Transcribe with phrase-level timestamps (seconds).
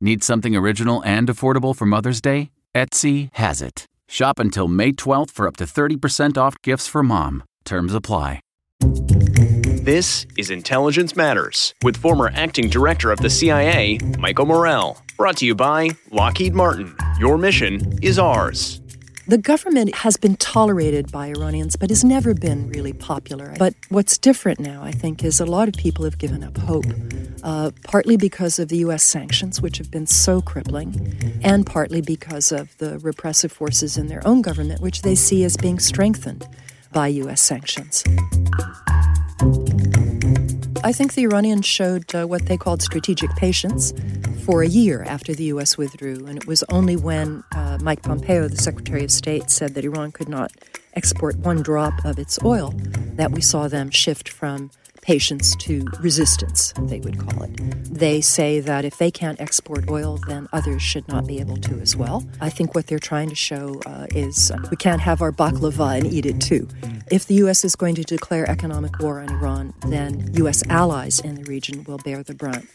[0.00, 2.50] Need something original and affordable for Mother's Day?
[2.72, 3.86] Etsy has it.
[4.06, 7.42] Shop until May 12th for up to 30% off gifts for mom.
[7.64, 8.40] Terms apply.
[9.82, 15.02] This is Intelligence Matters with former acting director of the CIA, Michael Morell.
[15.16, 16.94] Brought to you by Lockheed Martin.
[17.18, 18.80] Your mission is ours.
[19.28, 23.54] The government has been tolerated by Iranians, but has never been really popular.
[23.58, 26.86] But what's different now, I think, is a lot of people have given up hope,
[27.42, 29.02] uh, partly because of the U.S.
[29.02, 34.26] sanctions, which have been so crippling, and partly because of the repressive forces in their
[34.26, 36.48] own government, which they see as being strengthened
[36.94, 37.42] by U.S.
[37.42, 38.04] sanctions.
[40.84, 43.92] I think the Iranians showed uh, what they called strategic patience
[44.44, 45.76] for a year after the U.S.
[45.76, 46.24] withdrew.
[46.26, 50.12] And it was only when uh, Mike Pompeo, the Secretary of State, said that Iran
[50.12, 50.52] could not
[50.94, 52.72] export one drop of its oil
[53.16, 54.70] that we saw them shift from
[55.08, 57.56] patience to resistance, they would call it.
[57.84, 61.80] They say that if they can't export oil, then others should not be able to
[61.80, 62.26] as well.
[62.42, 65.96] I think what they're trying to show uh, is uh, we can't have our baklava
[65.96, 66.68] and eat it too.
[67.10, 67.64] If the U.S.
[67.64, 70.62] is going to declare economic war on Iran, then U.S.
[70.68, 72.66] allies in the region will bear the brunt.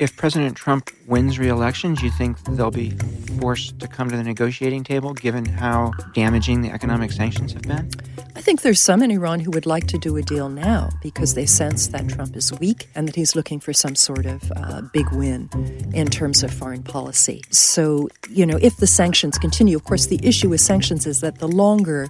[0.00, 2.90] If President Trump wins re election, do you think they'll be
[3.38, 7.88] forced to come to the negotiating table given how damaging the economic sanctions have been?
[8.36, 11.34] I think there's some in Iran who would like to do a deal now because
[11.34, 14.82] they sense that Trump is weak and that he's looking for some sort of uh,
[14.92, 15.48] big win
[15.94, 17.42] in terms of foreign policy.
[17.50, 21.38] So, you know, if the sanctions continue, of course, the issue with sanctions is that
[21.38, 22.08] the longer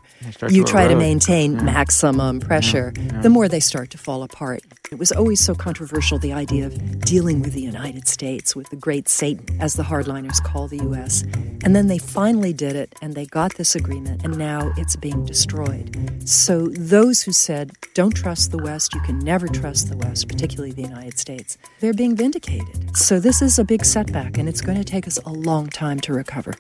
[0.49, 1.63] you to try to maintain Yeah.
[1.63, 2.93] maximum pressure,
[3.23, 4.63] the more they start to fall apart.
[4.93, 8.77] It was always so controversial, the idea of dealing with the United States, with the
[8.77, 11.23] great Satan, as the hardliners call the U.S.
[11.65, 15.25] And then they finally did it, and they got this agreement, and now it's being
[15.25, 15.91] destroyed.
[16.25, 20.73] So those who said, don't trust the West, you can never trust the West, particularly
[20.73, 22.97] the United States, they're being vindicated.
[22.97, 26.01] So this is a big setback, and it's going to take us a long time
[26.01, 26.55] to recover.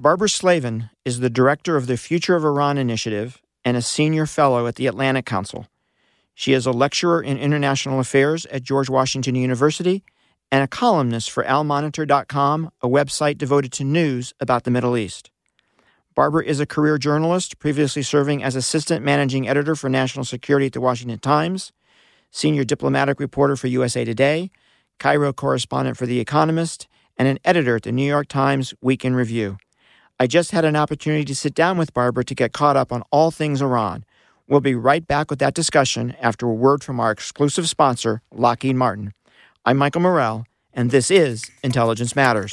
[0.00, 4.66] Barbara Slavin is the director of the Future of Iran Initiative and a senior fellow
[4.66, 5.66] at the Atlantic Council.
[6.34, 10.04] She is a lecturer in international affairs at George Washington University
[10.50, 15.30] and a columnist for almonitor.com, a website devoted to news about the Middle East.
[16.14, 20.72] Barbara is a career journalist, previously serving as assistant managing editor for national security at
[20.72, 21.72] the Washington Times,
[22.30, 24.50] senior diplomatic reporter for USA Today,
[25.00, 26.86] Cairo correspondent for The Economist,
[27.16, 29.58] and an editor at the New York Times Week in Review.
[30.20, 33.02] I just had an opportunity to sit down with Barbara to get caught up on
[33.10, 34.04] all things Iran.
[34.46, 38.76] We'll be right back with that discussion after a word from our exclusive sponsor, Lockheed
[38.76, 39.14] Martin.
[39.64, 42.52] I'm Michael Morell, and this is Intelligence Matters.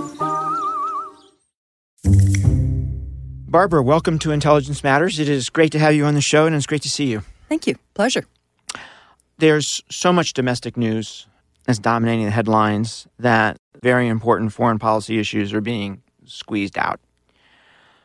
[3.51, 5.19] Barbara, welcome to Intelligence Matters.
[5.19, 7.21] It is great to have you on the show, and it's great to see you.
[7.49, 7.75] Thank you.
[7.93, 8.23] Pleasure.
[9.39, 11.27] There's so much domestic news
[11.65, 17.01] that's dominating the headlines that very important foreign policy issues are being squeezed out.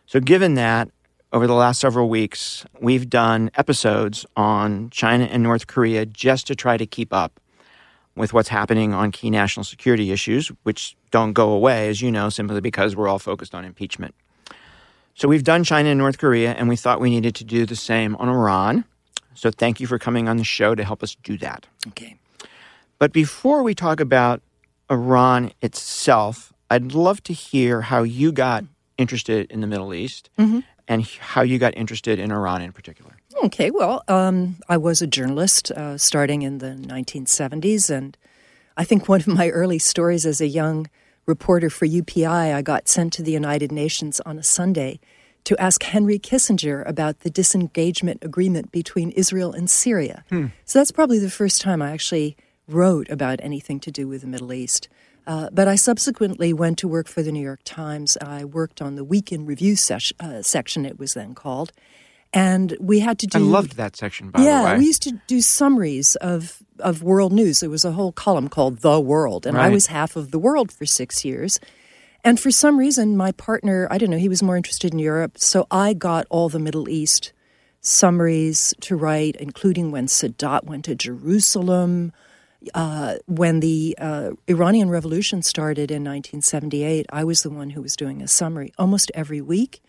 [0.06, 0.90] So, given that,
[1.32, 6.56] over the last several weeks, we've done episodes on China and North Korea just to
[6.56, 7.38] try to keep up
[8.16, 12.30] with what's happening on key national security issues, which don't go away, as you know,
[12.30, 14.12] simply because we're all focused on impeachment.
[15.16, 17.74] So we've done China and North Korea, and we thought we needed to do the
[17.74, 18.84] same on Iran.
[19.34, 21.66] So thank you for coming on the show to help us do that.
[21.88, 22.16] Okay.
[22.98, 24.42] But before we talk about
[24.90, 28.64] Iran itself, I'd love to hear how you got
[28.98, 30.28] interested in the Middle East
[30.86, 33.16] and how you got interested in Iran in particular.
[33.44, 38.16] Okay, well, um, I was a journalist uh, starting in the 1970s, and
[38.76, 40.88] I think one of my early stories as a young
[41.26, 45.00] reporter for UPI, I got sent to the United Nations on a Sunday
[45.44, 50.24] to ask Henry Kissinger about the disengagement agreement between Israel and Syria.
[50.64, 52.36] So that's probably the first time I actually
[52.66, 54.88] wrote about anything to do with the Middle East.
[55.26, 58.16] Uh, but I subsequently went to work for the New York Times.
[58.20, 59.74] I worked on the Weekend Review
[60.20, 61.72] uh, section, it was then called.
[62.36, 63.38] And we had to do.
[63.38, 64.78] I loved that section, by yeah, the way.
[64.80, 67.60] we used to do summaries of of world news.
[67.60, 70.70] There was a whole column called The World, and I was half of the world
[70.70, 71.58] for six years.
[72.22, 75.38] And for some reason, my partner, I don't know, he was more interested in Europe,
[75.38, 77.32] so I got all the Middle East
[77.80, 82.12] summaries to write, including when Sadat went to Jerusalem,
[82.74, 87.06] uh, when the uh, Iranian Revolution started in 1978.
[87.10, 89.80] I was the one who was doing a summary almost every week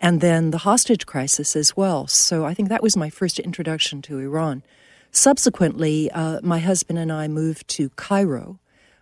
[0.00, 2.06] and then the hostage crisis as well.
[2.06, 4.62] So I think that was my first introduction to Iran.
[5.10, 8.58] Subsequently, uh, my husband and I moved to Cairo,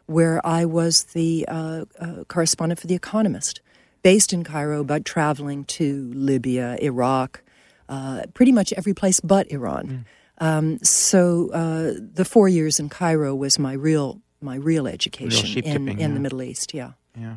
[0.06, 3.60] where I was the uh, uh, correspondent for The Economist,
[4.02, 7.42] based in Cairo, but traveling to Libya, Iraq,
[7.88, 10.06] uh, pretty much every place but Iran.
[10.38, 15.64] Um, so uh, the four years in Cairo was my real my real education sheep
[15.64, 16.14] in, tipping, in yeah.
[16.14, 16.74] the Middle East.
[16.74, 16.92] Yeah.
[17.18, 17.36] Yeah.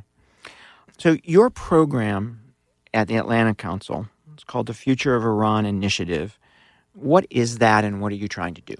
[0.97, 2.41] So your program
[2.97, 6.39] at the Atlantic Council, it's called the Future of Iran Initiative.
[6.93, 8.73] What is that and what are you trying to do?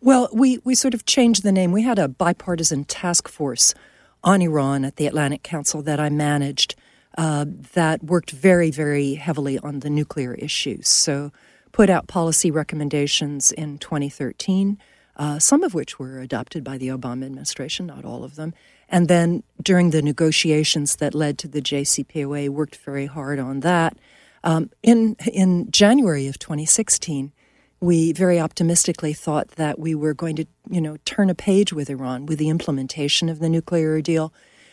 [0.00, 1.70] Well, we, we sort of changed the name.
[1.70, 3.74] We had a bipartisan task force
[4.22, 6.74] on Iran at the Atlantic Council that I managed
[7.18, 7.44] uh,
[7.74, 10.88] that worked very, very heavily on the nuclear issues.
[10.88, 11.30] So,
[11.70, 14.78] put out policy recommendations in 2013,
[15.16, 18.54] uh, some of which were adopted by the Obama administration, not all of them.
[18.88, 23.96] And then during the negotiations that led to the JCPOA, worked very hard on that.
[24.42, 27.32] Um, in in January of 2016,
[27.80, 31.90] we very optimistically thought that we were going to, you know, turn a page with
[31.90, 34.32] Iran with the implementation of the nuclear deal,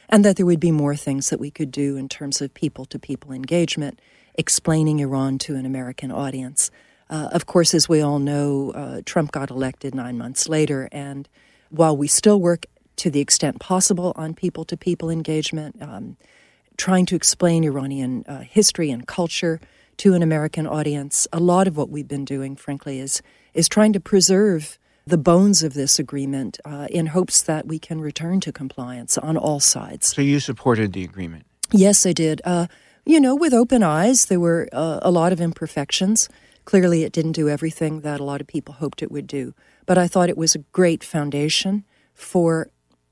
[0.10, 3.32] and that there would be more things that we could do in terms of people-to-people
[3.32, 4.00] engagement,
[4.36, 6.70] explaining Iran to an American audience.
[7.10, 11.28] Uh, of course, as we all know, uh, Trump got elected nine months later, and
[11.70, 12.66] while we still work
[13.02, 16.18] to the extent possible on people-to-people engagement, um,
[16.78, 19.60] trying to explain Iranian uh, history and culture
[19.98, 21.28] to an American audience.
[21.34, 23.22] A lot of what we've been doing, frankly, is
[23.54, 24.78] is trying to preserve
[25.08, 29.36] the bones of this agreement uh, in hopes that we can return to compliance on
[29.36, 30.16] all sides.
[30.16, 31.44] So you supported the agreement.
[31.72, 32.40] Yes, I did.
[32.46, 32.68] Uh,
[33.04, 36.30] you know, with open eyes, there were uh, a lot of imperfections.
[36.66, 39.54] Clearly, it didn't do everything that a lot of people hoped it would do.
[39.88, 41.84] But I thought it was a great foundation
[42.14, 42.70] for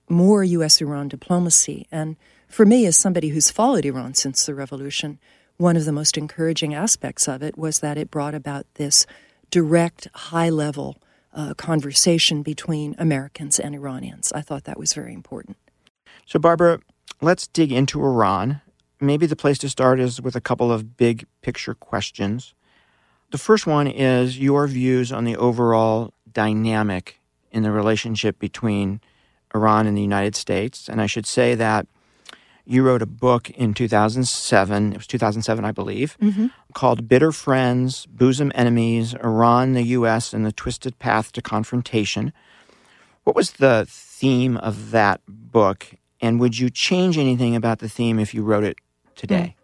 [0.10, 0.82] more U.S.
[0.82, 1.88] Iran diplomacy.
[1.92, 2.18] And
[2.48, 5.20] for me, as somebody who's followed Iran since the revolution,
[5.58, 9.06] one of the most encouraging aspects of it was that it brought about this
[9.52, 10.98] direct, high level
[11.34, 14.32] uh, conversation between Americans and Iranians.
[14.34, 15.58] I thought that was very important.
[16.26, 16.80] So, Barbara,
[17.22, 18.62] let's dig into Iran.
[19.00, 22.54] Maybe the place to start is with a couple of big picture questions.
[23.32, 27.20] The first one is your views on the overall dynamic
[27.52, 29.02] in the relationship between
[29.54, 30.88] Iran and the United States.
[30.88, 31.88] And I should say that
[32.66, 36.48] you wrote a book in 2007, it was 2007, I believe, mm-hmm.
[36.74, 42.32] called Bitter Friends, Bosom Enemies Iran, the U.S., and the Twisted Path to Confrontation.
[43.24, 45.88] What was the theme of that book?
[46.22, 48.78] And would you change anything about the theme if you wrote it
[49.16, 49.56] today?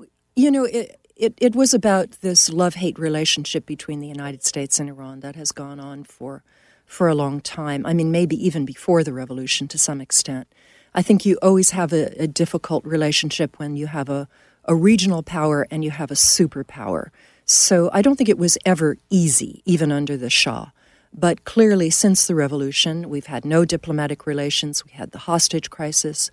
[0.00, 0.08] Mm.
[0.34, 4.80] You know, it, it, it was about this love hate relationship between the United States
[4.80, 6.42] and Iran that has gone on for,
[6.88, 7.86] for a long time.
[7.86, 10.48] I mean, maybe even before the revolution to some extent.
[10.94, 14.26] I think you always have a, a difficult relationship when you have a,
[14.64, 17.10] a regional power and you have a superpower.
[17.44, 20.70] So I don't think it was ever easy, even under the Shah.
[21.12, 24.84] But clearly, since the revolution, we've had no diplomatic relations.
[24.84, 26.30] We had the hostage crisis.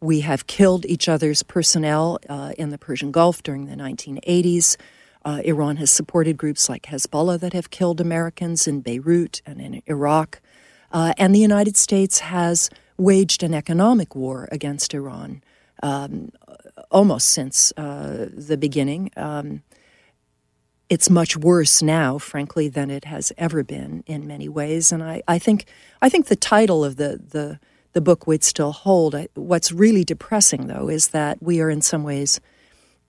[0.00, 4.76] We have killed each other's personnel uh, in the Persian Gulf during the 1980s.
[5.28, 9.82] Uh, Iran has supported groups like Hezbollah that have killed Americans in Beirut and in
[9.84, 10.40] Iraq.
[10.90, 15.42] Uh, and the United States has waged an economic war against Iran
[15.82, 16.30] um,
[16.90, 19.10] almost since uh, the beginning.
[19.18, 19.62] Um,
[20.88, 24.92] it's much worse now, frankly, than it has ever been in many ways.
[24.92, 25.66] And I, I think
[26.00, 27.60] I think the title of the the
[27.92, 29.14] the book would still hold.
[29.34, 32.40] What's really depressing, though, is that we are in some ways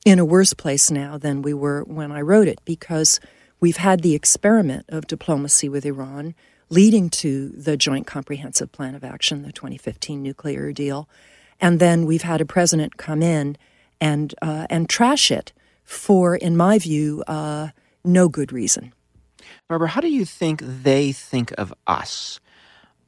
[0.06, 3.20] in a worse place now than we were when I wrote it because
[3.60, 6.36] we've had the experiment of diplomacy with Iran
[6.70, 11.10] leading to the Joint Comprehensive Plan of Action, the 2015 nuclear deal.
[11.60, 13.58] And then we've had a president come in
[14.00, 15.52] and, uh, and trash it
[15.84, 17.70] for, in my view, uh,
[18.04, 18.94] no good reason.
[19.68, 22.40] Barbara, how do you think they think of us?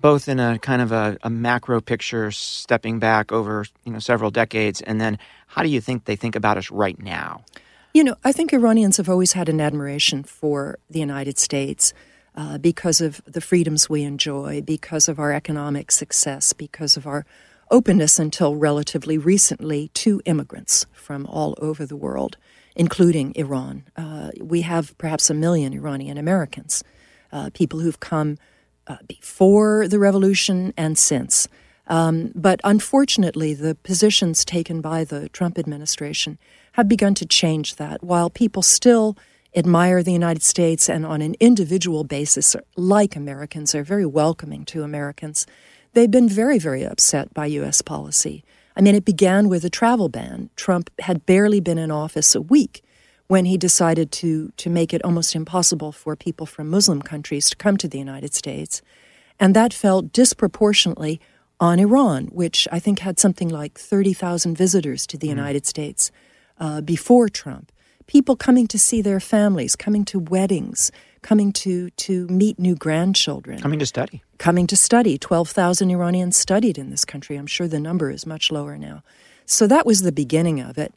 [0.01, 4.31] Both in a kind of a, a, macro picture, stepping back over you know several
[4.31, 7.43] decades, and then how do you think they think about us right now?
[7.93, 11.93] You know, I think Iranians have always had an admiration for the United States
[12.36, 17.25] uh, because of the freedoms we enjoy, because of our economic success, because of our
[17.70, 22.38] openness until relatively recently to immigrants from all over the world,
[22.75, 23.84] including Iran.
[23.96, 26.84] Uh, we have perhaps a million Iranian Americans,
[27.31, 28.38] uh, people who've come
[28.91, 31.48] uh, before the revolution and since.
[31.88, 36.38] Um, but unfortunately, the positions taken by the Trump administration
[36.74, 38.03] have begun to change that.
[38.03, 39.17] While people still
[39.55, 44.83] admire the United States and on an individual basis, like Americans, are very welcoming to
[44.83, 45.48] Americans,
[45.93, 47.81] they've been very, very upset by U.S.
[47.81, 48.43] policy.
[48.75, 50.50] I mean, it began with a travel ban.
[50.55, 52.83] Trump had barely been in office a week
[53.31, 57.55] when he decided to, to make it almost impossible for people from Muslim countries to
[57.55, 58.81] come to the United States.
[59.39, 61.21] And that fell disproportionately
[61.57, 65.38] on Iran, which I think had something like 30,000 visitors to the mm.
[65.38, 66.11] United States
[66.59, 67.71] uh, before Trump.
[68.05, 73.61] People coming to see their families, coming to weddings, coming to, to meet new grandchildren.
[73.61, 74.21] Coming to study.
[74.39, 75.17] Coming to study.
[75.17, 77.38] 12,000 Iranians studied in this country.
[77.38, 79.03] I'm sure the number is much lower now.
[79.45, 80.93] So that was the beginning of it.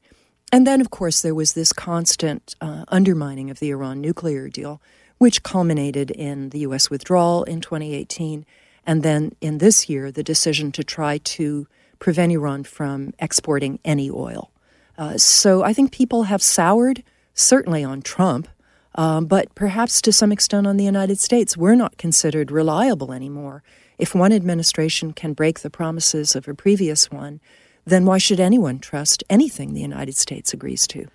[0.54, 4.80] And then, of course, there was this constant uh, undermining of the Iran nuclear deal,
[5.18, 6.90] which culminated in the U.S.
[6.90, 8.46] withdrawal in 2018,
[8.86, 11.66] and then in this year, the decision to try to
[11.98, 14.52] prevent Iran from exporting any oil.
[14.96, 17.02] Uh, so I think people have soured,
[17.34, 18.46] certainly on Trump,
[18.94, 21.56] um, but perhaps to some extent on the United States.
[21.56, 23.64] We're not considered reliable anymore.
[23.98, 27.40] If one administration can break the promises of a previous one,
[27.84, 31.06] then why should anyone trust anything the United States agrees to?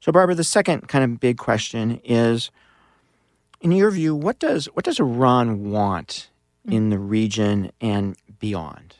[0.00, 2.50] So, Barbara, the second kind of big question is,
[3.60, 6.30] in your view, what does what does Iran want
[6.66, 6.74] mm.
[6.74, 8.96] in the region and beyond?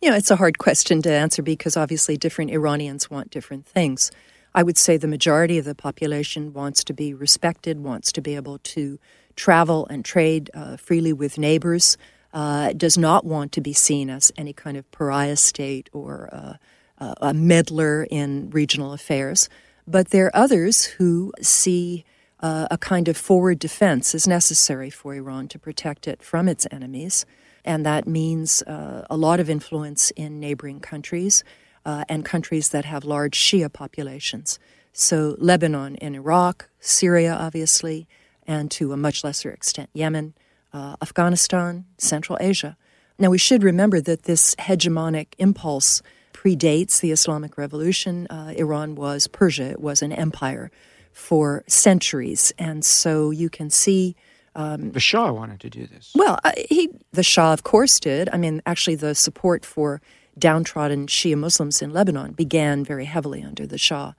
[0.00, 4.10] You know, it's a hard question to answer because obviously different Iranians want different things.
[4.54, 8.36] I would say the majority of the population wants to be respected, wants to be
[8.36, 8.98] able to
[9.36, 11.96] travel and trade uh, freely with neighbors,
[12.32, 16.54] uh, does not want to be seen as any kind of pariah state or uh,
[16.98, 19.48] uh, a meddler in regional affairs.
[19.86, 22.04] But there are others who see
[22.40, 26.66] uh, a kind of forward defense as necessary for Iran to protect it from its
[26.70, 27.24] enemies.
[27.64, 31.42] And that means uh, a lot of influence in neighboring countries
[31.84, 34.58] uh, and countries that have large Shia populations.
[34.92, 38.08] So, Lebanon and Iraq, Syria, obviously,
[38.46, 40.34] and to a much lesser extent, Yemen
[40.72, 42.76] uh, Afghanistan, Central Asia.
[43.18, 48.26] Now, we should remember that this hegemonic impulse predates the Islamic Revolution.
[48.28, 50.70] Uh, Iran was Persia, it was an empire
[51.12, 52.52] for centuries.
[52.58, 54.14] And so you can see.
[54.54, 56.12] Um, the Shah wanted to do this.
[56.14, 58.28] Well, uh, he, the Shah, of course, did.
[58.32, 60.00] I mean, actually, the support for
[60.38, 64.12] downtrodden Shia Muslims in Lebanon began very heavily under the Shah.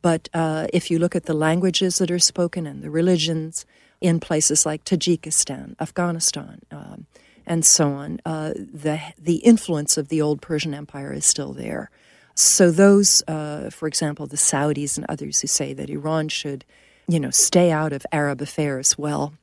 [0.00, 3.66] But uh, if you look at the languages that are spoken and the religions,
[4.00, 7.06] in places like Tajikistan, Afghanistan, um,
[7.46, 8.20] and so on.
[8.24, 11.90] Uh, the the influence of the old Persian Empire is still there.
[12.34, 16.64] So those, uh, for example, the Saudis and others who say that Iran should,
[17.06, 18.98] you know, stay out of Arab affairs.
[18.98, 19.34] Well,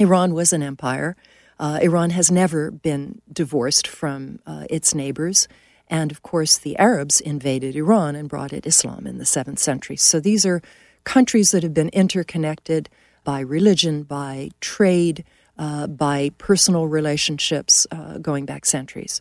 [0.00, 1.16] Iran was an empire.
[1.60, 5.48] Uh, Iran has never been divorced from uh, its neighbors.
[5.88, 9.96] And of course, the Arabs invaded Iran and brought it Islam in the seventh century.
[9.96, 10.62] So these are
[11.04, 12.88] countries that have been interconnected
[13.28, 15.22] by religion, by trade,
[15.58, 19.20] uh, by personal relationships uh, going back centuries.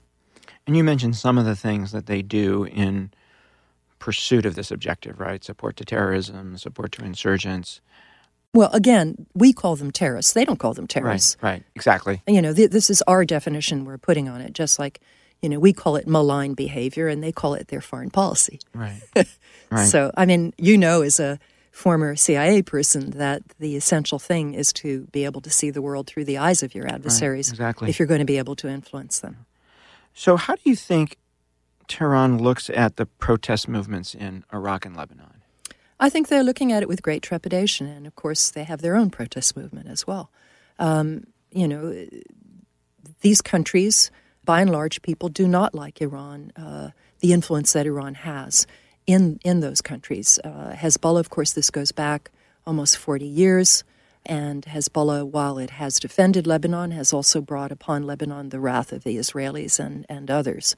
[0.66, 3.12] And you mentioned some of the things that they do in
[4.00, 5.44] pursuit of this objective, right?
[5.44, 7.82] Support to terrorism, support to insurgents.
[8.54, 10.32] Well, again, we call them terrorists.
[10.32, 11.36] They don't call them terrorists.
[11.42, 12.22] Right, right, exactly.
[12.28, 15.02] You know, th- this is our definition we're putting on it, just like,
[15.42, 18.62] you know, we call it malign behavior and they call it their foreign policy.
[18.74, 19.02] Right.
[19.70, 19.86] right.
[19.86, 21.38] So, I mean, you know, as a
[21.78, 26.08] former CIA person that the essential thing is to be able to see the world
[26.08, 27.90] through the eyes of your adversaries right, exactly.
[27.90, 29.46] if you're going to be able to influence them.
[30.16, 31.18] So, how do you think
[31.88, 35.44] Tehran looks at the protest movements in Iraq and Lebanon?
[36.00, 38.96] I think they're looking at it with great trepidation, and of course, they have their
[38.96, 40.32] own protest movement as well.
[40.80, 42.08] Um, you know,
[43.22, 44.10] these countries,
[44.44, 48.66] by and large, people do not like Iran, uh, the influence that Iran has
[49.08, 50.40] in in those countries.
[50.44, 52.30] Uh, Hezbollah, of course, this goes back
[52.66, 53.84] almost 40 years,
[54.26, 59.04] and Hezbollah, while it has defended Lebanon, has also brought upon Lebanon the wrath of
[59.04, 60.76] the Israelis and and others.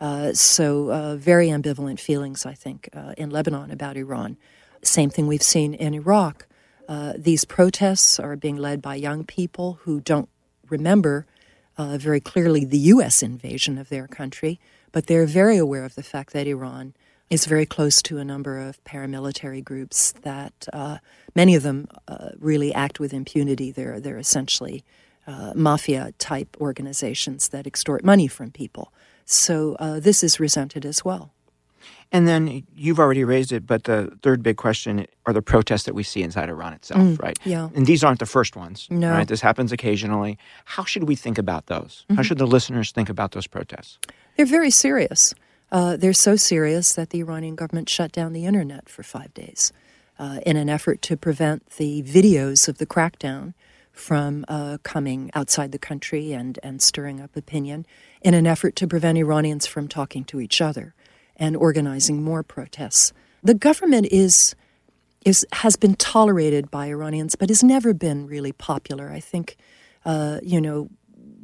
[0.00, 4.36] Uh, so, uh, very ambivalent feelings, I think, uh, in Lebanon about Iran.
[4.82, 6.46] Same thing we've seen in Iraq.
[6.88, 10.28] Uh, these protests are being led by young people who don't
[10.68, 11.26] remember
[11.78, 13.22] uh, very clearly the U.S.
[13.22, 14.58] invasion of their country,
[14.90, 16.94] but they're very aware of the fact that Iran
[17.32, 20.98] is very close to a number of paramilitary groups that uh,
[21.34, 23.72] many of them uh, really act with impunity.
[23.72, 24.84] They're, they're essentially
[25.26, 28.92] uh, mafia type organizations that extort money from people.
[29.24, 31.32] So uh, this is resented as well.
[32.14, 35.94] And then you've already raised it, but the third big question are the protests that
[35.94, 37.38] we see inside Iran itself, mm, right?
[37.44, 37.70] Yeah.
[37.74, 38.86] And these aren't the first ones.
[38.90, 39.10] No.
[39.10, 39.26] Right?
[39.26, 40.36] This happens occasionally.
[40.66, 42.04] How should we think about those?
[42.04, 42.16] Mm-hmm.
[42.16, 43.98] How should the listeners think about those protests?
[44.36, 45.34] They're very serious.
[45.72, 49.72] Uh, they're so serious that the Iranian government shut down the internet for five days
[50.18, 53.54] uh, in an effort to prevent the videos of the crackdown
[53.90, 57.86] from uh, coming outside the country and, and stirring up opinion,
[58.20, 60.94] in an effort to prevent Iranians from talking to each other
[61.36, 63.12] and organizing more protests.
[63.42, 64.54] The government is
[65.24, 69.10] is has been tolerated by Iranians, but has never been really popular.
[69.10, 69.56] I think,
[70.04, 70.88] uh, you know,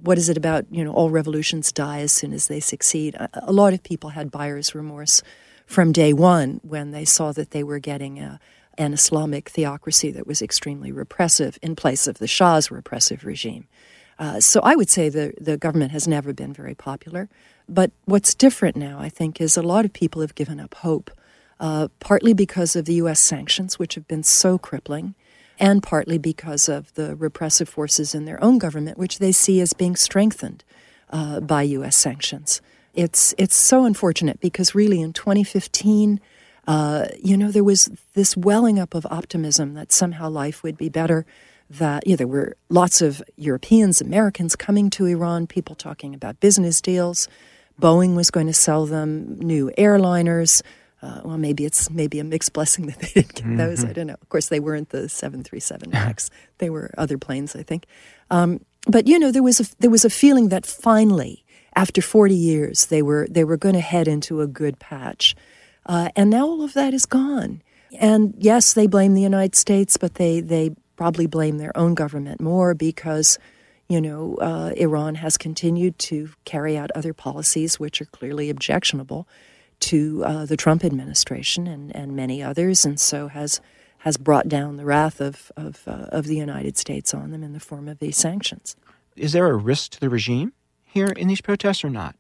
[0.03, 0.67] what is it about?
[0.71, 3.15] You know, all revolutions die as soon as they succeed.
[3.17, 5.23] A, a, lot of people had buyer's remorse
[5.67, 8.41] from day one when they saw that they were getting a,
[8.77, 13.67] an Islamic theocracy that was extremely repressive in place of the Shah's repressive regime.
[14.19, 17.29] Uh, so I would say the the government has never been very popular.
[17.69, 21.11] But what's different now, I think, is a lot of people have given up hope,
[21.61, 23.21] uh, partly because of the U.S.
[23.21, 25.15] sanctions, which have been so crippling,
[25.59, 29.73] and partly because of the repressive forces in their own government, which they see as
[29.73, 30.65] being strengthened
[31.11, 31.97] uh, by U.S.
[31.97, 32.61] sanctions.
[32.95, 36.21] It's it's so unfortunate because really in 2015,
[36.67, 40.89] uh, you know, there was this welling up of optimism that somehow life would be
[40.89, 41.25] better.
[41.71, 46.41] That you know, there were lots of Europeans, Americans coming to Iran, people talking about
[46.41, 47.29] business deals.
[47.81, 50.63] Boeing was going to sell them new airliners.
[51.01, 53.57] Uh, well, maybe it's maybe a mixed blessing that they didn't get mm-hmm.
[53.57, 53.85] those.
[53.85, 54.17] I don't know.
[54.21, 56.31] Of course, they weren't the 737 MAX.
[56.59, 57.87] they were other planes, I think.
[58.31, 61.45] Um, but you know, there was a there was a feeling that finally,
[61.77, 65.37] after 40 years, they were they were going to head into a good patch,
[65.87, 67.63] uh, and now all of that is gone.
[67.99, 72.41] And yes, they blame the United States, but they they probably blame their own government
[72.41, 73.39] more because
[73.89, 79.27] you know, uh, Iran has continued to carry out other policies which are clearly objectionable
[79.81, 83.61] to uh, the Trump administration and, and many others, and so has
[84.03, 87.53] has brought down the wrath of of, uh, of the United States on them in
[87.53, 88.77] the form of these sanctions.
[89.17, 90.53] Is there a risk to the regime
[90.85, 92.15] here in these protests or not?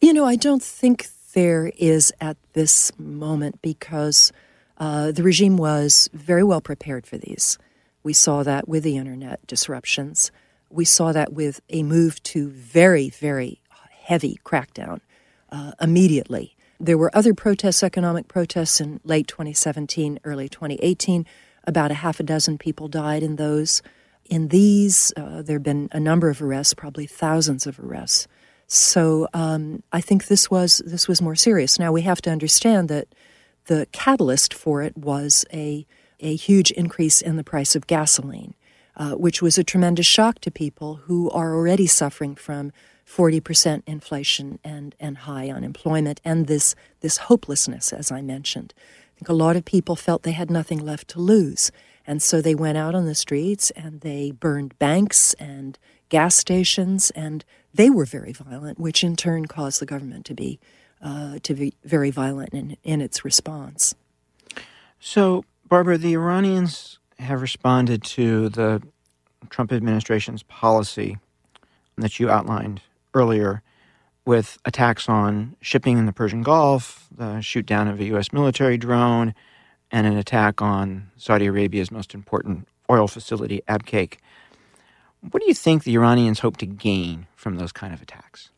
[0.00, 4.32] You know, I don't think there is at this moment because
[4.78, 7.58] uh, the regime was very well prepared for these.
[8.02, 10.30] We saw that with the internet disruptions
[10.70, 13.60] we saw that with a move to very, very
[14.04, 15.00] heavy crackdown
[15.50, 16.56] uh, immediately.
[16.82, 21.26] There were other protests, economic protests in late 2017, early 2018.
[21.64, 23.82] About a half a dozen people died in those.
[24.24, 28.26] In these, uh, there have been a number of arrests, probably thousands of arrests.
[28.66, 31.78] So um, I think this was this was more serious.
[31.78, 33.08] Now we have to understand that
[33.66, 35.86] the catalyst for it was a
[36.20, 38.54] a huge increase in the price of gasoline.
[38.96, 42.70] Uh, which was a tremendous shock to people who are already suffering from
[43.10, 48.72] 40% inflation and, and high unemployment and this, this hopelessness, as I mentioned.
[48.78, 51.72] I think a lot of people felt they had nothing left to lose.
[52.06, 57.10] And so they went out on the streets and they burned banks and gas stations,
[57.10, 60.58] and they were very violent, which in turn caused the government to be,
[61.02, 63.94] uh, to be very violent in, in its response.
[64.98, 68.82] So, Barbara, the Iranians have responded to the
[69.50, 71.18] Trump administration's policy
[71.96, 72.80] that you outlined
[73.14, 73.62] earlier
[74.24, 78.32] with attacks on shipping in the Persian Gulf, the shoot down of a U.S.
[78.32, 79.34] military drone,
[79.90, 84.18] and an attack on Saudi Arabia's most important oil facility, Abqaiq.
[85.30, 88.50] What do you think the Iranians hope to gain from those kind of attacks?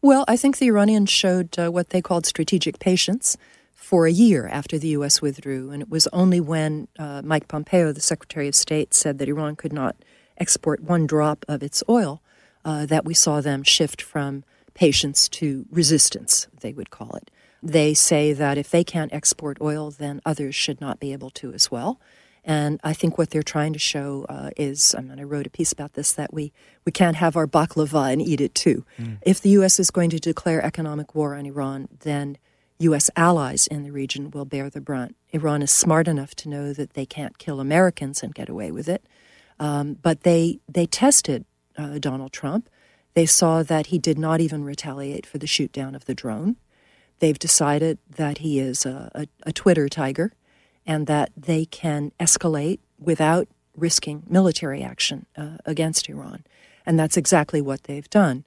[0.00, 3.36] Well, I think the Iranians showed uh, what they called strategic patience
[3.74, 5.20] for a year after the U.S.
[5.20, 5.70] withdrew.
[5.70, 9.56] And it was only when uh, Mike Pompeo, the Secretary of State, said that Iran
[9.56, 9.96] could not
[10.38, 12.21] export one drop of its oil
[12.64, 14.44] uh, that we saw them shift from
[14.74, 17.30] patience to resistance, they would call it.
[17.62, 21.52] They say that if they can't export oil, then others should not be able to
[21.52, 22.00] as well.
[22.44, 25.50] And I think what they're trying to show uh, is, I mean, I wrote a
[25.50, 26.52] piece about this, that we,
[26.84, 28.84] we can't have our baklava and eat it too.
[28.98, 29.18] Mm.
[29.22, 29.78] If the U.S.
[29.78, 32.38] is going to declare economic war on Iran, then
[32.78, 33.10] U.S.
[33.14, 35.14] allies in the region will bear the brunt.
[35.30, 38.88] Iran is smart enough to know that they can't kill Americans and get away with
[38.88, 39.06] it.
[39.60, 41.44] Um, but they, they tested
[41.76, 42.68] uh, Donald Trump.
[43.14, 46.56] They saw that he did not even retaliate for the shoot down of the drone.
[47.18, 50.32] They've decided that he is a, a, a Twitter tiger
[50.86, 56.44] and that they can escalate without risking military action uh, against Iran.
[56.84, 58.44] And that's exactly what they've done.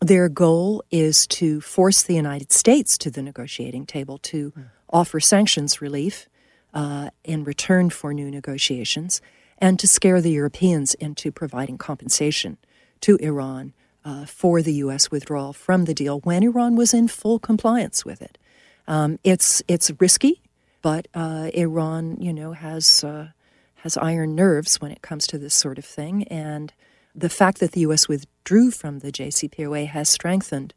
[0.00, 4.66] Their goal is to force the United States to the negotiating table to mm.
[4.90, 6.28] offer sanctions relief
[6.72, 9.20] uh, in return for new negotiations
[9.58, 12.56] and to scare the Europeans into providing compensation
[13.00, 15.10] to Iran uh, for the U.S.
[15.10, 18.38] withdrawal from the deal when Iran was in full compliance with it.
[18.86, 20.40] Um, it's it's risky.
[20.80, 23.28] But uh, Iran, you know, has uh,
[23.76, 26.72] has iron nerves when it comes to this sort of thing, and
[27.14, 28.08] the fact that the U.S.
[28.08, 30.74] withdrew from the JCPOA has strengthened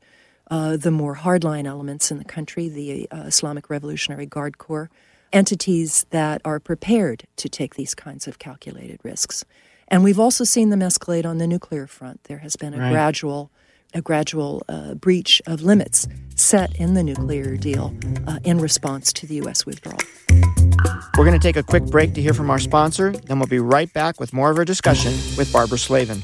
[0.49, 4.89] uh, the more hardline elements in the country, the uh, Islamic Revolutionary Guard Corps,
[5.33, 9.45] entities that are prepared to take these kinds of calculated risks.
[9.87, 12.23] And we've also seen them escalate on the nuclear front.
[12.25, 12.91] There has been a right.
[12.91, 13.51] gradual
[13.93, 17.93] a gradual uh, breach of limits set in the nuclear deal
[18.27, 19.65] uh, in response to the U.S.
[19.65, 19.99] withdrawal.
[21.17, 23.59] We're going to take a quick break to hear from our sponsor, then we'll be
[23.59, 26.23] right back with more of our discussion with Barbara Slavin.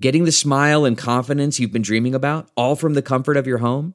[0.00, 3.58] Getting the smile and confidence you've been dreaming about, all from the comfort of your
[3.58, 3.94] home,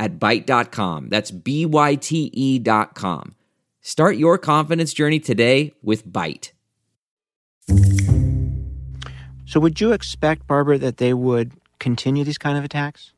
[0.00, 1.10] at Byte.com.
[1.10, 3.36] That's B Y T E.com.
[3.82, 6.52] Start your confidence journey today with Byte.
[9.46, 13.12] So, would you expect, Barbara, that they would continue these kind of attacks?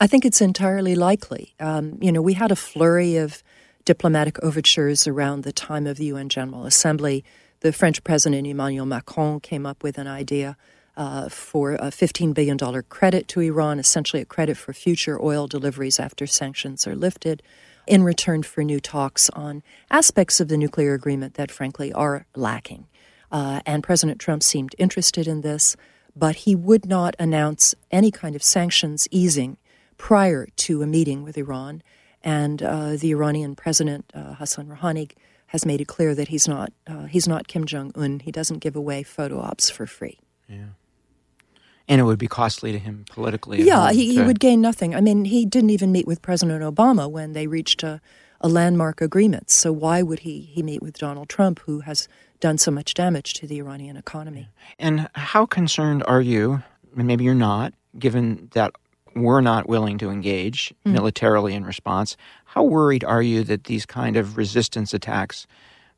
[0.00, 1.54] I think it's entirely likely.
[1.60, 3.42] Um, you know, we had a flurry of
[3.84, 7.22] diplomatic overtures around the time of the UN General Assembly.
[7.60, 10.56] The French President Emmanuel Macron came up with an idea
[10.96, 15.98] uh, for a $15 billion credit to Iran, essentially a credit for future oil deliveries
[15.98, 17.42] after sanctions are lifted,
[17.86, 22.86] in return for new talks on aspects of the nuclear agreement that, frankly, are lacking.
[23.30, 25.76] Uh, and President Trump seemed interested in this,
[26.16, 29.56] but he would not announce any kind of sanctions easing
[29.98, 31.82] prior to a meeting with Iran.
[32.22, 35.10] And uh, the Iranian president, uh, Hassan Rouhani,
[35.48, 38.20] has made it clear that he's not, uh, he's not Kim Jong un.
[38.20, 40.20] He doesn't give away photo ops for free.
[40.48, 40.68] Yeah.
[41.86, 43.62] And it would be costly to him politically.
[43.62, 44.94] Yeah, he, he would gain nothing.
[44.94, 48.00] I mean, he didn't even meet with President Obama when they reached a,
[48.40, 49.50] a landmark agreement.
[49.50, 52.08] So why would he, he meet with Donald Trump, who has
[52.44, 54.50] done so much damage to the Iranian economy.
[54.78, 56.62] And how concerned are you,
[56.94, 58.72] and maybe you're not, given that
[59.14, 60.92] we're not willing to engage mm.
[60.92, 65.46] militarily in response, how worried are you that these kind of resistance attacks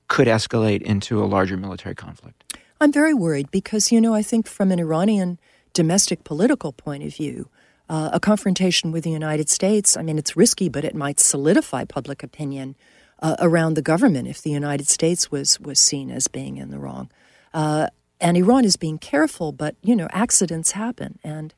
[0.07, 2.57] could escalate into a larger military conflict?
[2.81, 5.41] I'm very worried because, you know, I think from an Iranian
[5.77, 7.51] domestic political point of view,
[7.91, 11.85] uh, a confrontation with the United States, I mean, it's risky, but it might solidify
[11.85, 12.77] public opinion
[13.21, 16.79] uh, around the government if the United States was was seen as being in the
[16.79, 17.11] wrong.
[17.53, 17.89] Uh,
[18.21, 21.19] and Iran is being careful, but you know accidents happen.
[21.23, 21.53] And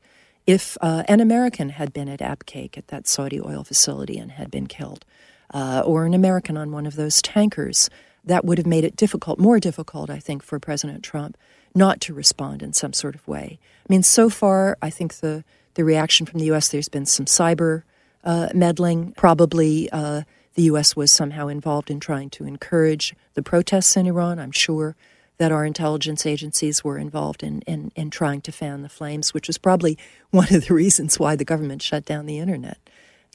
[0.45, 4.51] if uh, an American had been at Abqaiq at that Saudi oil facility and had
[4.51, 5.05] been killed,
[5.53, 7.89] uh, or an American on one of those tankers,
[8.23, 11.37] that would have made it difficult, more difficult, I think, for President Trump
[11.75, 13.59] not to respond in some sort of way.
[13.87, 15.43] I mean, so far, I think the
[15.75, 16.69] the reaction from the U.S.
[16.69, 17.83] There's been some cyber
[18.23, 20.23] uh, meddling, probably uh,
[20.55, 20.95] the U.S.
[20.95, 24.39] was somehow involved in trying to encourage the protests in Iran.
[24.39, 24.95] I'm sure
[25.37, 29.47] that our intelligence agencies were involved in, in, in trying to fan the flames, which
[29.47, 29.97] was probably
[30.31, 32.77] one of the reasons why the government shut down the internet.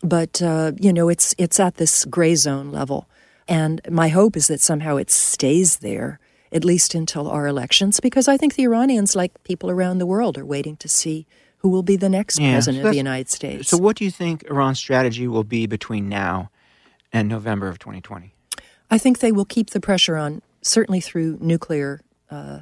[0.02, 3.08] But, uh, you know, it's, it's at this gray zone level.
[3.46, 6.18] And my hope is that somehow it stays there,
[6.52, 10.38] at least until our elections, because I think the Iranians, like people around the world,
[10.38, 11.26] are waiting to see
[11.58, 13.68] who will be the next yeah, president so of the United States.
[13.68, 16.50] So, what do you think Iran's strategy will be between now
[17.12, 18.34] and November of 2020?
[18.90, 22.60] I think they will keep the pressure on, certainly through nuclear uh,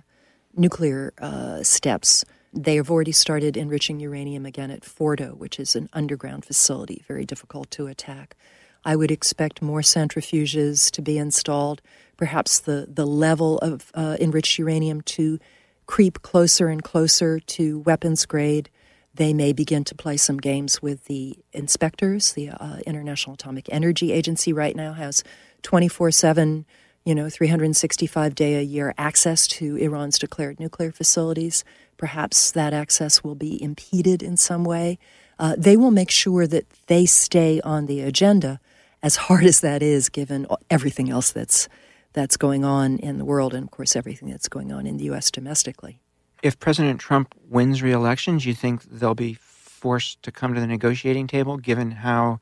[0.55, 2.25] nuclear uh, steps.
[2.53, 7.25] They have already started enriching uranium again at Fordow, which is an underground facility, very
[7.25, 8.37] difficult to attack.
[8.85, 11.83] I would expect more centrifuges to be installed,
[12.17, 15.39] perhaps the, the level of uh, enriched uranium to
[15.87, 18.71] creep closer and closer to weapons grade.
[19.15, 22.33] They may begin to play some games with the inspectors.
[22.33, 25.23] The uh, International Atomic Energy Agency right now has
[25.63, 26.65] 24 7,
[27.05, 31.63] you know, 365 day a year access to Iran's declared nuclear facilities.
[31.99, 34.99] Perhaps that access will be impeded in some way.
[35.39, 38.61] Uh, they will make sure that they stay on the agenda,
[39.03, 41.69] as hard as that is, given everything else that's
[42.15, 45.05] that's going on in the world, and of course everything that's going on in the
[45.05, 45.31] U.S.
[45.31, 45.99] domestically.
[46.43, 50.67] If President Trump wins re-election, do you think they'll be forced to come to the
[50.67, 52.41] negotiating table, given how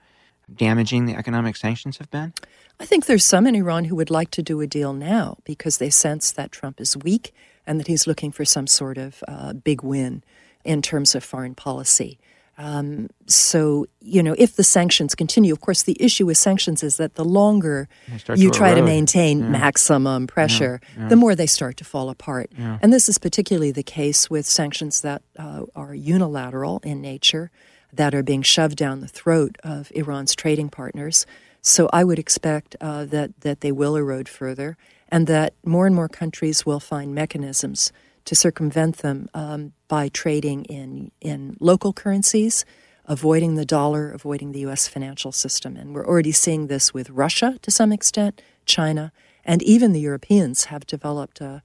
[0.53, 2.33] damaging the economic sanctions have been?
[2.81, 5.79] I think there's some in Iran who would like to do a deal now because
[5.79, 7.33] they sense that Trump is weak
[7.67, 10.25] and that he's looking for some sort of uh, big win
[10.65, 12.19] in terms of foreign policy.
[12.65, 16.99] Um, so, you know, if the sanctions continue, of course, the issue with sanctions is
[16.99, 17.89] that the longer
[18.37, 19.49] you to try to maintain Yeah.
[19.49, 21.09] maximum pressure, Yeah, yeah.
[21.09, 22.51] the more they start to fall apart.
[22.83, 27.51] And this is particularly the case with sanctions that uh, are unilateral in nature,
[27.95, 31.25] that are being shoved down the throat of Iran's trading partners.
[31.63, 34.77] So I would expect uh, that, that they will erode further
[35.09, 37.91] and that more and more countries will find mechanisms
[38.25, 42.65] to circumvent them um, by trading in, in local currencies,
[43.07, 44.87] avoiding the dollar, avoiding the U.S.
[44.87, 45.77] financial system.
[45.77, 49.13] And we're already seeing this with Russia to some extent, China,
[49.45, 51.63] and even the Europeans have developed a,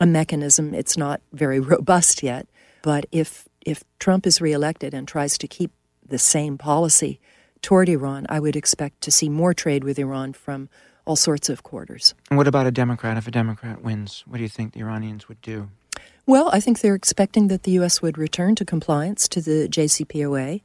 [0.00, 0.74] a mechanism.
[0.74, 2.48] It's not very robust yet,
[2.82, 5.70] but if, if Trump is reelected and tries to keep
[6.06, 7.20] the same policy
[7.62, 10.68] toward Iran, I would expect to see more trade with Iran from
[11.04, 12.14] all sorts of quarters.
[12.30, 13.16] And what about a Democrat?
[13.16, 15.70] If a Democrat wins, what do you think the Iranians would do?
[16.28, 18.02] Well, I think they're expecting that the U.S.
[18.02, 20.60] would return to compliance to the JCPOA.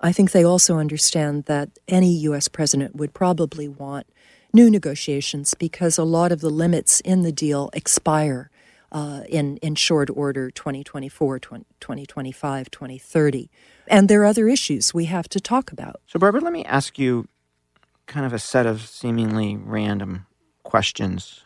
[0.00, 2.46] I think they also understand that any U.S.
[2.46, 4.06] president would probably want
[4.52, 8.48] new negotiations because a lot of the limits in the deal expire
[8.92, 13.50] uh, in, in short order 2024, 20, 2025, 2030.
[13.88, 16.00] And there are other issues we have to talk about.
[16.06, 17.26] So, Barbara, let me ask you
[18.06, 20.26] kind of a set of seemingly random
[20.62, 21.42] questions.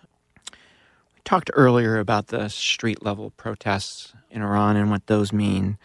[1.24, 5.78] Talked earlier about the street level protests in Iran and what those mean.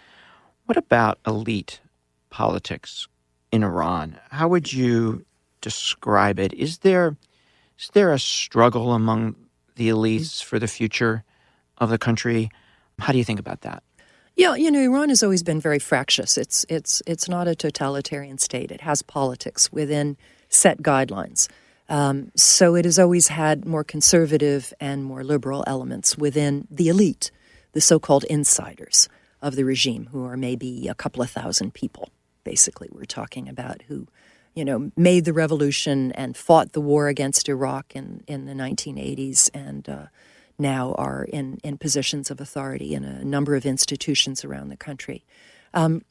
[0.66, 1.80] What about elite
[2.30, 3.08] politics
[3.52, 4.20] in Iran?
[4.32, 5.26] How would you
[5.62, 6.54] describe it?
[6.54, 7.16] Is there
[7.80, 9.36] is there a struggle among
[9.76, 11.24] the elites for the future
[11.78, 12.50] of the country?
[13.00, 13.84] How do you think about that?
[14.36, 16.38] Yeah, you know, Iran has always been very fractious.
[16.38, 18.72] It's it's it's not a totalitarian state.
[18.72, 20.18] It has politics within
[20.50, 21.48] set guidelines.
[21.90, 27.32] Um, so it has always had more conservative and more liberal elements within the elite,
[27.74, 29.08] the so-called insiders
[29.42, 32.10] of the regime, who are maybe a couple of thousand people.
[32.44, 34.08] Basically, we're talking about who,
[34.54, 39.50] you know, made the revolution and fought the war against Iraq in in the 1980s
[39.54, 39.88] and.
[39.88, 40.06] Uh,
[40.60, 45.24] now are in, in positions of authority in a number of institutions around the country.
[45.74, 46.04] Um,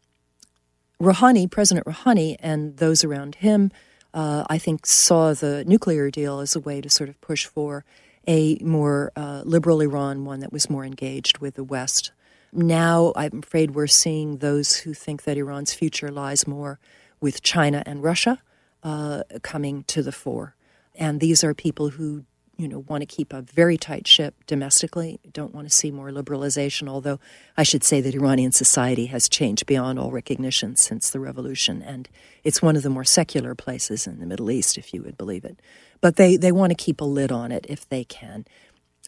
[1.01, 3.71] Rouhani, President Rouhani, and those around him,
[4.15, 7.85] uh, I think, saw the nuclear deal as a way to sort of push for
[8.27, 12.13] a more uh, liberal Iran, one that was more engaged with the West.
[12.53, 16.79] Now, I'm afraid we're seeing those who think that Iran's future lies more
[17.21, 18.43] with China and Russia
[18.83, 20.55] uh, coming to the fore.
[20.95, 22.25] And these are people who
[22.57, 26.11] you know want to keep a very tight ship domestically don't want to see more
[26.11, 27.21] liberalization although
[27.57, 32.09] i should say that iranian society has changed beyond all recognition since the revolution and
[32.45, 35.45] it's one of the more secular places in the middle east if you would believe
[35.45, 35.61] it
[36.01, 38.45] but they they want to keep a lid on it if they can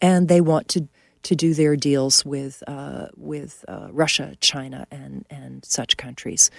[0.01, 0.89] and they want to
[1.25, 6.51] to do their deals with uh, with uh, Russia, China, and and such countries.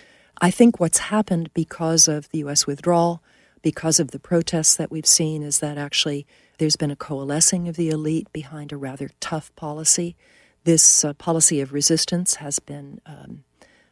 [0.41, 2.65] I think what's happened because of the U.S.
[2.65, 3.21] withdrawal,
[3.61, 6.25] because of the protests that we've seen, is that actually
[6.57, 10.15] there's been a coalescing of the elite behind a rather tough policy.
[10.63, 13.43] This uh, policy of resistance has been um,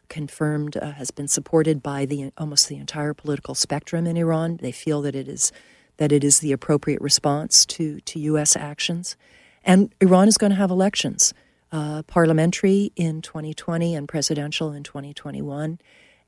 [0.10, 4.58] confirmed, uh, has been supported by the almost the entire political spectrum in Iran.
[4.62, 5.52] They feel that it is
[5.98, 8.56] that it is the appropriate response to to U.S.
[8.56, 9.16] actions,
[9.64, 11.34] and Iran is going to have elections,
[11.72, 15.80] uh, parliamentary in 2020 and presidential in 2021.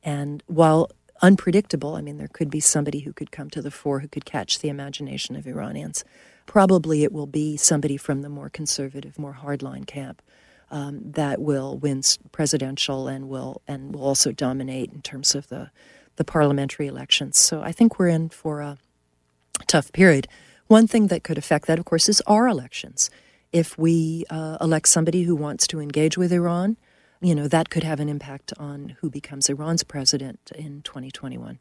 [0.03, 0.89] And while
[1.21, 4.25] unpredictable, I mean, there could be somebody who could come to the fore who could
[4.25, 6.03] catch the imagination of Iranians.
[6.45, 10.21] Probably it will be somebody from the more conservative, more hardline camp
[10.71, 12.01] um, that will win
[12.31, 15.71] presidential and will and will also dominate in terms of the
[16.15, 17.37] the parliamentary elections.
[17.37, 18.77] So I think we're in for a
[19.67, 20.27] tough period.
[20.67, 23.09] One thing that could affect that, of course, is our elections.
[23.53, 26.75] If we uh, elect somebody who wants to engage with Iran,
[27.21, 31.59] you know, that could have an impact on who becomes Iran's president in 2021.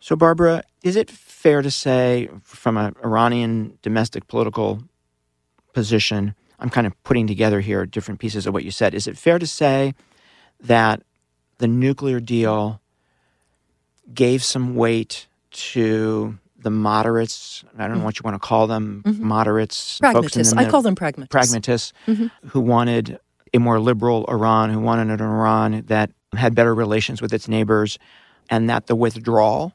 [0.00, 4.82] So, Barbara, is it fair to say, from an Iranian domestic political
[5.72, 8.94] position, I'm kind of putting together here different pieces of what you said.
[8.94, 9.94] Is it fair to say
[10.60, 11.02] that
[11.58, 12.80] the nuclear deal
[14.12, 17.62] gave some weight to the moderates?
[17.78, 19.18] I don't know what you want to call them, Mhm.
[19.20, 20.52] moderates, Pragmatists.
[20.54, 21.30] the I call them pragmatists.
[21.30, 22.30] pragmatists Mhm.
[22.48, 23.18] who wanted
[23.52, 27.98] a more liberal Iran, who wanted an Iran that had better relations with its neighbors,
[28.48, 29.72] and that the withdrawal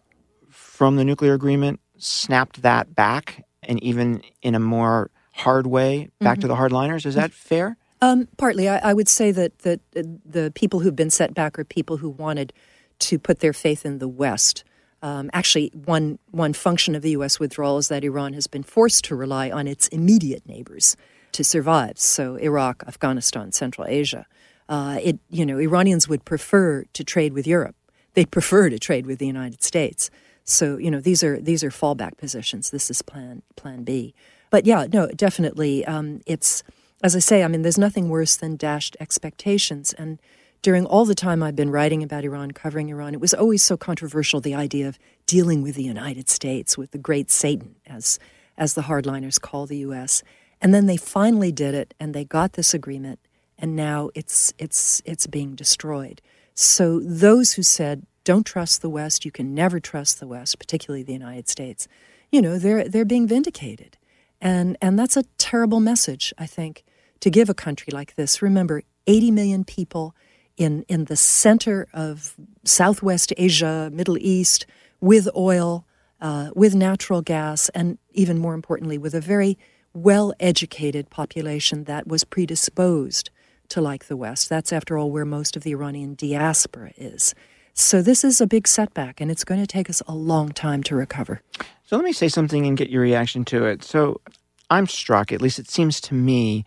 [0.49, 6.39] from the nuclear agreement snapped that back, and even in a more hard way, back
[6.39, 7.05] to the hardliners.
[7.05, 7.77] Is that fair?
[8.01, 11.57] Um, partly, I, I would say that that uh, the people who've been set back
[11.57, 12.53] are people who wanted
[12.99, 14.63] to put their faith in the West.
[15.01, 17.39] Um, actually, one one function of the U.S.
[17.39, 20.95] withdrawal is that Iran has been forced to rely on its immediate neighbors
[21.35, 21.99] to survive.
[21.99, 24.25] So, Iraq, Afghanistan, Central Asia.
[24.67, 27.75] Uh, it you know Iranians would prefer to trade with Europe.
[28.13, 30.09] They prefer to trade with the United States.
[30.43, 32.71] So you know these are these are fallback positions.
[32.71, 34.13] This is plan plan B.
[34.49, 35.85] But yeah, no, definitely.
[35.85, 36.63] Um, it's
[37.03, 37.43] as I say.
[37.43, 39.93] I mean, there's nothing worse than dashed expectations.
[39.93, 40.19] And
[40.61, 43.77] during all the time I've been writing about Iran, covering Iran, it was always so
[43.77, 44.41] controversial.
[44.41, 48.17] The idea of dealing with the United States, with the great Satan, as
[48.57, 50.23] as the hardliners call the U.S.
[50.65, 53.19] And then they finally did it, and they got this agreement,
[53.55, 56.23] and now it's it's it's being destroyed.
[56.55, 61.03] So those who said don't trust the West, you can never trust the West, particularly
[61.03, 61.87] the United States,
[62.31, 63.99] you know, they're they're being vindicated.
[64.41, 66.83] And and that's a terrible message, I think,
[67.19, 68.41] to give a country like this.
[68.41, 70.15] Remember, 80 million people
[70.57, 74.65] in in the center of Southwest Asia, Middle East,
[74.99, 75.85] with oil,
[76.21, 79.59] uh, with natural gas, and even more importantly, with a very
[79.95, 83.31] well educated population that was predisposed
[83.69, 84.49] to like the West.
[84.49, 87.33] That's, after all, where most of the Iranian diaspora is.
[87.73, 90.83] So this is a big setback, and it's going to take us a long time
[90.83, 91.41] to recover.
[91.85, 93.83] So let me say something and get your reaction to it.
[93.83, 94.21] So
[94.69, 96.65] I'm struck, at least it seems to me,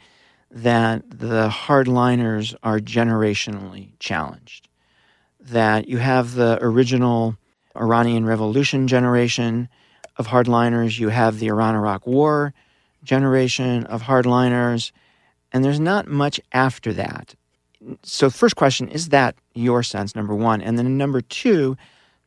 [0.51, 4.69] that the hardliners are generationally challenged.
[5.41, 7.37] That you have the original
[7.77, 9.69] Iranian Revolution generation
[10.17, 12.55] of hardliners, you have the Iran Iraq War
[13.09, 14.93] generation of hardliners,
[15.53, 17.35] and there's not much after that.
[18.03, 20.61] So, first question is that your sense, number one?
[20.61, 21.77] And then, number two,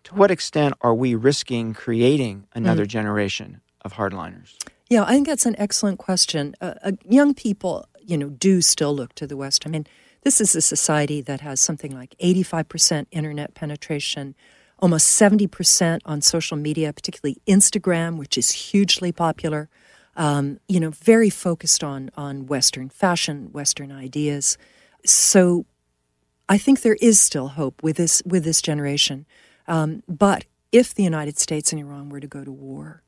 [0.05, 4.55] to what extent are we risking creating another generation of hardliners?
[4.89, 6.55] Yeah, I think that's an excellent question.
[6.59, 9.65] Uh, uh, young people, you know, do still look to the West.
[9.65, 9.85] I mean,
[10.23, 14.35] this is a society that has something like 85% internet penetration,
[14.79, 19.69] almost 70% on social media, particularly Instagram, which is hugely popular.
[20.15, 24.57] Um, you know, very focused on on Western fashion, Western ideas.
[25.05, 25.65] So,
[26.49, 29.25] I think there is still hope with this with this generation.
[29.67, 33.03] Um, but if the United States and Iran were to go to war,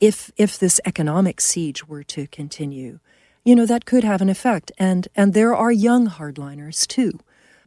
[0.00, 3.00] if if this economic siege were to continue,
[3.44, 4.70] you know that could have an effect.
[4.78, 7.18] And and there are young hardliners too,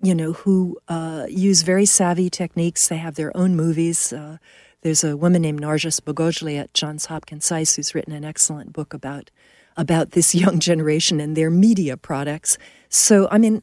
[0.02, 2.88] you know, who uh, use very savvy techniques.
[2.88, 4.14] They have their own movies.
[4.14, 4.38] Uh,
[4.82, 8.94] there's a woman named Narges Bajoghli at Johns Hopkins SAIS who's written an excellent book
[8.94, 9.32] about
[9.76, 12.58] about this young generation and their media products.
[12.90, 13.62] So I mean,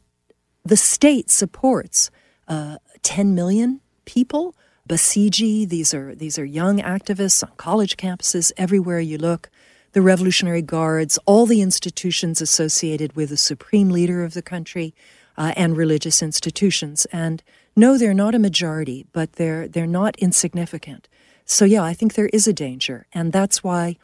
[0.65, 2.11] the state supports
[2.49, 4.55] uh, 10 million people.
[4.89, 9.51] Basiji, these are these are young activists on college campuses everywhere you look.
[9.93, 14.93] The Revolutionary Guards, all the institutions associated with the supreme leader of the country,
[15.37, 17.07] uh, and religious institutions.
[17.07, 17.43] And
[17.77, 21.09] no, they're not a majority, but they're they're not insignificant.
[21.45, 23.97] So yeah, I think there is a danger, and that's why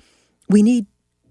[0.49, 0.87] we need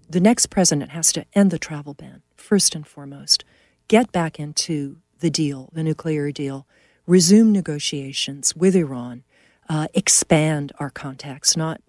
[0.08, 3.44] the next president has to end the travel ban first and foremost,
[3.88, 6.66] get back into the deal, the nuclear deal,
[7.06, 9.22] resume negotiations with Iran,
[9.68, 11.80] uh, expand our contacts, not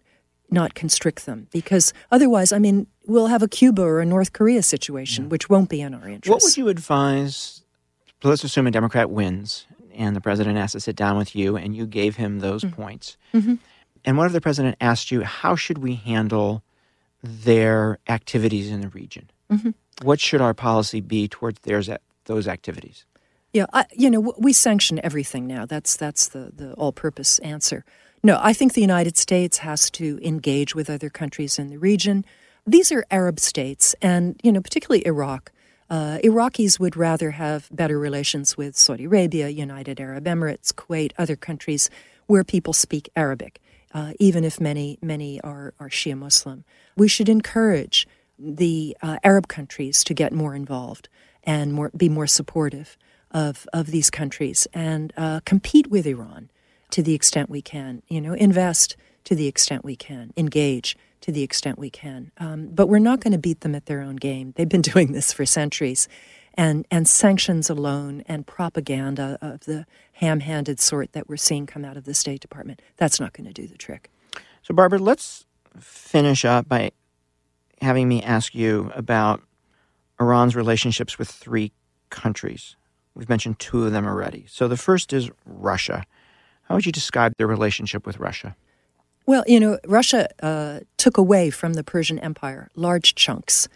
[0.54, 4.62] not constrict them, because otherwise, I mean, we'll have a Cuba or a North Korea
[4.62, 6.30] situation, which won't be in our interest.
[6.30, 7.64] What would you advise?
[8.22, 11.76] Let's assume a Democrat wins and the president asked to sit down with you and
[11.76, 12.82] you gave him those mm-hmm.
[12.82, 13.18] points.
[13.34, 13.56] Mm-hmm.
[14.06, 16.64] And what if the president asked you, how should we handle
[17.22, 19.30] their activities in the region?
[19.52, 19.72] Mm-hmm.
[20.02, 21.90] What should our policy be towards theirs,
[22.26, 23.06] those activities?
[23.54, 25.66] Yeah, I, you know, we sanction everything now.
[25.66, 27.84] That's that's the the all-purpose answer.
[28.24, 32.24] No, I think the United States has to engage with other countries in the region.
[32.66, 35.52] These are Arab states, and you know, particularly Iraq.
[35.92, 41.36] Uh, Iraqis would rather have better relations with Saudi Arabia, United Arab Emirates, Kuwait, other
[41.36, 41.90] countries
[42.28, 43.62] where people speak Arabic,
[43.94, 46.64] uh, even if many many are are Shia Muslim.
[46.96, 48.08] We should encourage
[48.40, 51.10] the uh, Arab countries to get more involved
[51.44, 52.98] and more be more supportive
[53.32, 56.50] of of these countries and uh, compete with Iran
[56.92, 58.02] to the extent we can.
[58.08, 62.32] You know, invest to the extent we can, engage to the extent we can.
[62.38, 64.54] Um, but we're not going to beat them at their own game.
[64.56, 66.08] They've been doing this for centuries.
[66.56, 71.86] And, and sanctions alone and propaganda of the ham handed sort that we're seeing come
[71.86, 74.10] out of the State Department, that's not going to do the trick.
[74.62, 75.46] So, Barbara, let's
[75.80, 76.92] finish up by
[77.82, 79.42] having me ask you about
[80.20, 81.72] Iran's relationships with three
[82.10, 82.76] countries.
[83.16, 84.46] We've mentioned two of them already.
[84.50, 86.04] So, the first is Russia.
[86.64, 88.56] How would you describe their relationship with Russia?
[89.26, 93.68] Well, you know, Russia uh, took away from the Persian Empire large chunks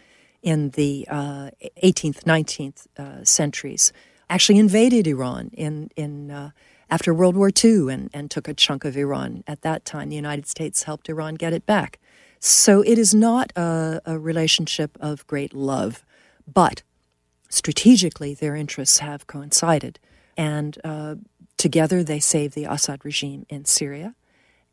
[0.42, 1.50] in the uh,
[1.82, 3.92] 18th, 19th uh, centuries.
[4.28, 6.50] Actually, invaded Iran in in uh,
[6.90, 9.44] after World War II and, and took a chunk of Iran.
[9.46, 11.98] At that time, the United States helped Iran get it back.
[12.38, 16.04] So it is not a, a relationship of great love,
[16.52, 16.82] but
[17.48, 19.98] strategically, their interests have coincided,
[20.36, 21.16] and uh,
[21.56, 24.14] together they saved the Assad regime in Syria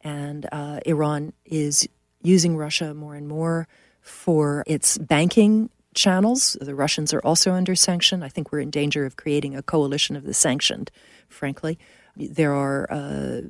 [0.03, 1.87] and uh, Iran is
[2.21, 3.67] using Russia more and more
[4.01, 6.57] for its banking channels.
[6.59, 8.23] The Russians are also under sanction.
[8.23, 10.91] I think we're in danger of creating a coalition of the sanctioned.
[11.29, 11.77] Frankly,
[12.15, 13.41] there are uh,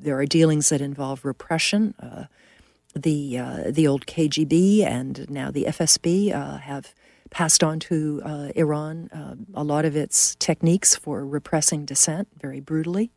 [0.00, 1.94] there are dealings that involve repression.
[2.00, 2.24] Uh,
[2.94, 6.94] the uh, the old KGB and now the FSB uh, have
[7.30, 12.60] passed on to uh, Iran uh, a lot of its techniques for repressing dissent very
[12.60, 13.10] brutally.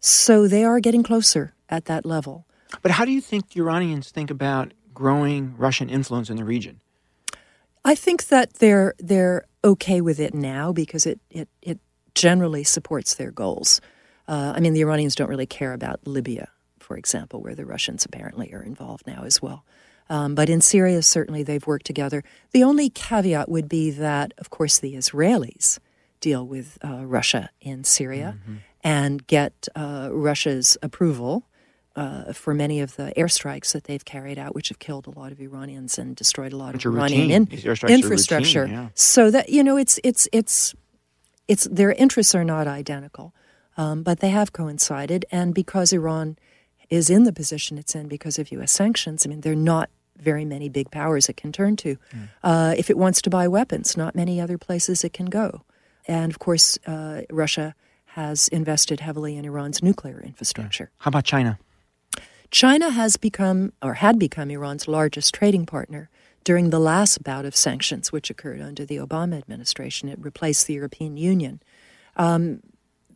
[0.00, 2.46] So they are getting closer at that level.
[2.82, 6.80] But how do you think Iranians think about growing Russian influence in the region?
[7.84, 11.78] I think that they're they're okay with it now because it it, it
[12.14, 13.80] generally supports their goals.
[14.26, 16.48] Uh, I mean, the Iranians don't really care about Libya,
[16.78, 19.64] for example, where the Russians apparently are involved now as well.
[20.10, 22.24] Um, but in Syria, certainly they've worked together.
[22.52, 25.78] The only caveat would be that, of course, the Israelis
[26.20, 28.56] deal with uh, Russia in Syria mm-hmm.
[28.82, 31.46] and get uh, Russia's approval
[31.98, 35.32] uh, for many of the airstrikes that they've carried out, which have killed a lot
[35.32, 37.44] of Iranians and destroyed a lot of Iranian routine.
[37.46, 38.62] These airstrikes are infrastructure.
[38.62, 38.88] routine, yeah.
[38.94, 40.74] So that you know, it's it's it's
[41.48, 43.34] it's their interests are not identical,
[43.76, 45.26] um, but they have coincided.
[45.32, 46.38] And because Iran
[46.88, 48.70] is in the position it's in because of U.S.
[48.70, 51.96] sanctions, I mean, there are not very many big powers it can turn to.
[52.42, 55.62] Uh, if it wants to buy weapons, not many other places it can go.
[56.06, 57.74] And of course, uh, Russia
[58.06, 60.90] has invested heavily in Iran's nuclear infrastructure.
[60.98, 61.58] How about China?
[62.50, 66.08] China has become, or had become, Iran's largest trading partner
[66.44, 70.08] during the last bout of sanctions, which occurred under the Obama administration.
[70.08, 71.60] It replaced the European Union.
[72.16, 72.60] Um,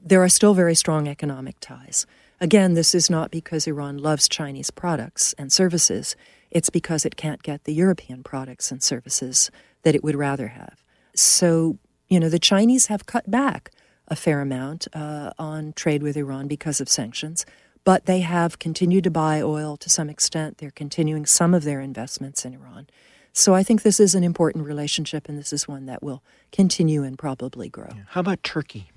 [0.05, 2.07] there are still very strong economic ties.
[2.41, 6.17] Again, this is not because Iran loves Chinese products and services,
[6.51, 9.51] it's because it can't get the European products and services
[9.83, 10.83] that it would rather have.
[11.15, 11.79] So,
[12.11, 13.71] you know, the Chinese have cut back
[14.09, 17.47] a fair amount uh, on trade with Iran because of sanctions,
[17.85, 20.59] but they have continued to buy oil to some extent.
[20.59, 22.87] They're continuing some of their investments in Iran.
[23.33, 26.23] So I think this is an important relationship, and this is one that will
[26.53, 27.91] continue and probably grow.
[28.09, 28.91] How about Turkey?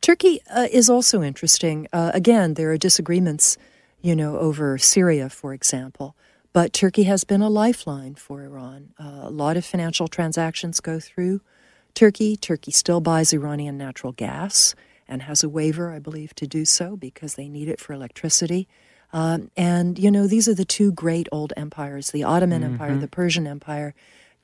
[0.00, 1.86] Turkey uh, is also interesting.
[1.92, 3.56] Uh, again, there are disagreements,
[4.00, 6.16] you know, over Syria, for example.
[6.52, 8.94] But Turkey has been a lifeline for Iran.
[8.98, 11.40] Uh, a lot of financial transactions go through
[11.94, 12.36] Turkey.
[12.36, 14.74] Turkey still buys Iranian natural gas
[15.12, 18.66] and has a waiver, I believe, to do so because they need it for electricity.
[19.12, 23.08] Um, and, you know, these are the two great old empires the Ottoman Empire, the
[23.08, 23.94] Persian Empire.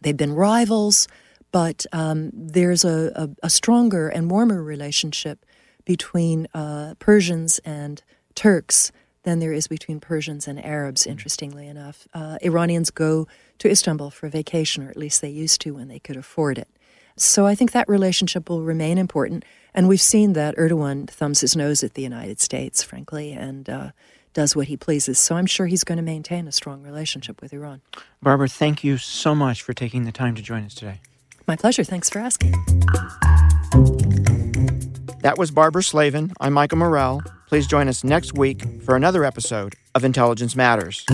[0.03, 1.09] They've been rivals,
[1.51, 5.47] but um, there's a, a, a stronger and warmer relationship
[5.87, 8.03] between uh, Persians and
[8.35, 8.93] Turks
[9.23, 12.07] than there is between Persians and Arabs, interestingly enough.
[12.13, 13.27] Uh, Iranians go
[13.59, 16.69] to Istanbul for vacation, or at least they used to when they could afford it.
[17.21, 19.45] So I think that relationship will remain important.
[19.75, 23.91] And we've seen that Erdogan thumbs his nose at the United States, frankly, and uh,
[24.33, 25.19] does what he pleases.
[25.19, 27.81] So I'm sure he's going to maintain a strong relationship with Iran.
[28.23, 31.01] Barbara, thank you so much for taking the time to join us today.
[31.47, 31.85] My pleasure.
[31.85, 32.53] Thanks for asking.
[35.23, 36.33] That was Barbara Slavin.
[36.41, 37.23] I'm Michael Morell.
[37.49, 41.05] Please join us next week for another episode of Intelligence Matters.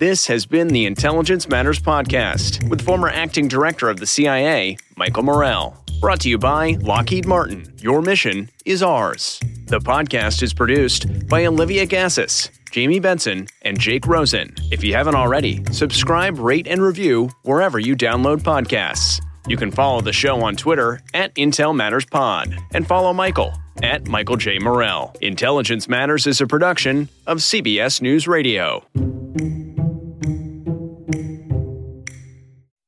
[0.00, 5.24] This has been the Intelligence Matters Podcast with former acting director of the CIA, Michael
[5.24, 5.76] Morell.
[6.00, 7.70] Brought to you by Lockheed Martin.
[7.82, 9.38] Your mission is ours.
[9.66, 14.54] The podcast is produced by Olivia Gazis, Jamie Benson, and Jake Rosen.
[14.72, 19.20] If you haven't already, subscribe, rate, and review wherever you download podcasts.
[19.48, 24.08] You can follow the show on Twitter at Intel Matters Pod and follow Michael at
[24.08, 24.58] Michael J.
[24.60, 25.14] Morell.
[25.20, 28.86] Intelligence Matters is a production of CBS News Radio.